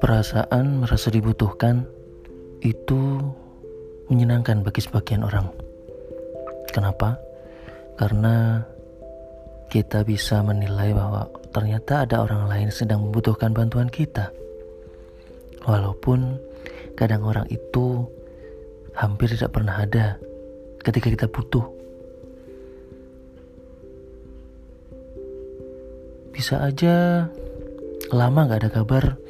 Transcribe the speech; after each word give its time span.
Perasaan 0.00 0.82
merasa 0.82 1.06
dibutuhkan 1.14 1.86
itu 2.66 3.22
menyenangkan 4.10 4.66
bagi 4.66 4.82
sebagian 4.82 5.22
orang. 5.22 5.54
Kenapa? 6.74 7.14
Karena 7.94 8.66
kita 9.70 10.02
bisa 10.02 10.42
menilai 10.42 10.90
bahwa 10.90 11.30
ternyata 11.54 12.02
ada 12.02 12.26
orang 12.26 12.50
lain 12.50 12.68
sedang 12.74 13.06
membutuhkan 13.06 13.54
bantuan 13.54 13.86
kita. 13.86 14.34
Walaupun 15.62 16.42
kadang 16.98 17.22
orang 17.22 17.46
itu 17.46 18.02
hampir 18.98 19.30
tidak 19.30 19.54
pernah 19.54 19.78
ada 19.78 20.18
ketika 20.82 21.06
kita 21.06 21.26
butuh. 21.30 21.79
Bisa 26.40 26.56
aja 26.64 27.28
lama 28.16 28.48
gak 28.48 28.64
ada 28.64 28.72
kabar 28.72 29.20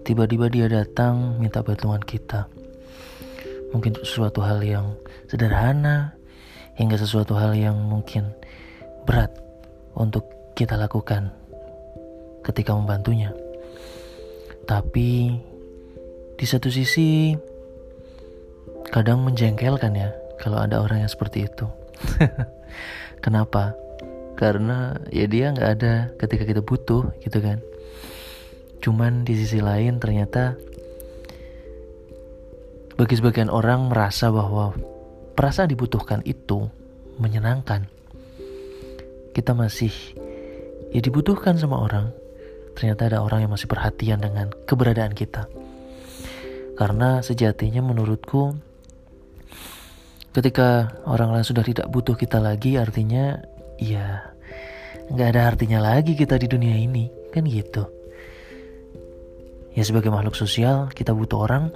tiba-tiba 0.00 0.48
dia 0.48 0.64
datang 0.64 1.36
minta 1.36 1.60
bantuan 1.60 2.00
kita. 2.00 2.48
Mungkin 3.76 4.00
sesuatu 4.00 4.40
hal 4.40 4.64
yang 4.64 4.96
sederhana 5.28 6.16
hingga 6.72 6.96
sesuatu 6.96 7.36
hal 7.36 7.52
yang 7.52 7.76
mungkin 7.76 8.32
berat 9.04 9.28
untuk 9.92 10.24
kita 10.56 10.80
lakukan 10.80 11.36
ketika 12.48 12.72
membantunya. 12.72 13.28
Tapi 14.64 15.36
di 16.40 16.46
satu 16.48 16.72
sisi 16.72 17.36
kadang 18.88 19.20
menjengkelkan 19.20 19.92
ya 19.92 20.16
kalau 20.40 20.64
ada 20.64 20.80
orang 20.80 21.04
yang 21.04 21.12
seperti 21.12 21.44
itu. 21.44 21.68
Kenapa? 23.20 23.83
Karena 24.34 24.98
ya 25.14 25.30
dia 25.30 25.54
nggak 25.54 25.70
ada 25.78 25.94
ketika 26.18 26.44
kita 26.46 26.60
butuh 26.60 27.14
gitu 27.22 27.38
kan. 27.38 27.62
Cuman 28.82 29.24
di 29.24 29.38
sisi 29.38 29.62
lain 29.62 30.02
ternyata 30.02 30.58
bagi 32.94 33.14
sebagian 33.18 33.50
orang 33.50 33.90
merasa 33.90 34.30
bahwa 34.30 34.74
perasaan 35.34 35.70
dibutuhkan 35.70 36.22
itu 36.26 36.70
menyenangkan. 37.18 37.90
Kita 39.34 39.50
masih 39.54 39.90
ya 40.94 41.00
dibutuhkan 41.02 41.58
sama 41.58 41.82
orang. 41.82 42.14
Ternyata 42.74 43.06
ada 43.06 43.18
orang 43.22 43.46
yang 43.46 43.52
masih 43.54 43.70
perhatian 43.70 44.18
dengan 44.22 44.50
keberadaan 44.66 45.14
kita. 45.14 45.46
Karena 46.74 47.22
sejatinya 47.22 47.86
menurutku 47.86 48.58
ketika 50.34 50.90
orang 51.06 51.30
lain 51.30 51.46
sudah 51.46 51.62
tidak 51.62 51.86
butuh 51.86 52.18
kita 52.18 52.42
lagi 52.42 52.74
artinya 52.74 53.38
ya 53.78 54.34
nggak 55.10 55.28
ada 55.36 55.42
artinya 55.52 55.78
lagi 55.84 56.16
kita 56.16 56.40
di 56.40 56.48
dunia 56.48 56.74
ini 56.78 57.10
kan 57.34 57.44
gitu. 57.44 57.84
Ya 59.74 59.82
sebagai 59.82 60.08
makhluk 60.14 60.38
sosial 60.38 60.88
kita 60.94 61.10
butuh 61.10 61.38
orang. 61.44 61.74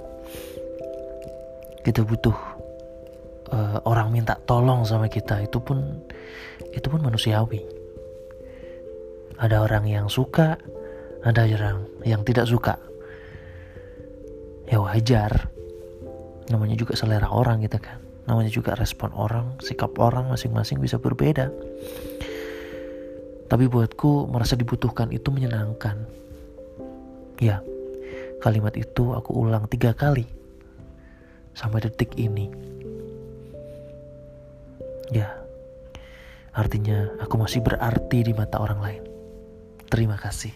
Kita 1.83 2.03
butuh 2.03 2.35
uh, 3.51 3.77
orang 3.83 4.11
minta 4.11 4.39
tolong 4.47 4.87
sama 4.87 5.11
kita. 5.11 5.43
Itu 5.43 5.59
pun 5.59 6.03
itu 6.71 6.87
pun 6.87 7.03
manusiawi. 7.03 7.59
Ada 9.39 9.63
orang 9.63 9.87
yang 9.87 10.07
suka 10.07 10.59
ada 11.23 11.43
orang 11.43 11.83
yang 12.07 12.23
tidak 12.23 12.47
suka. 12.47 12.79
Ya 14.67 14.79
wajar. 14.79 15.51
Namanya 16.49 16.79
juga 16.79 16.95
selera 16.95 17.29
orang 17.29 17.61
gitu 17.61 17.77
kan 17.77 18.08
namanya 18.29 18.53
juga 18.53 18.77
respon 18.77 19.09
orang 19.17 19.57
sikap 19.59 19.97
orang 19.97 20.29
masing-masing 20.29 20.77
bisa 20.77 21.01
berbeda 21.01 21.49
tapi 23.49 23.65
buatku 23.65 24.29
merasa 24.29 24.53
dibutuhkan 24.53 25.09
itu 25.09 25.33
menyenangkan 25.33 26.05
ya 27.41 27.65
Kalimat 28.39 28.71
itu 28.79 29.11
aku 29.11 29.35
ulang 29.35 29.67
tiga 29.67 29.91
kali 29.91 30.23
sampai 31.51 31.83
detik 31.83 32.15
ini. 32.15 32.47
Ya, 35.11 35.27
artinya 36.55 37.11
aku 37.19 37.35
masih 37.35 37.59
berarti 37.59 38.23
di 38.23 38.31
mata 38.31 38.63
orang 38.63 38.79
lain. 38.79 39.03
Terima 39.91 40.15
kasih. 40.15 40.55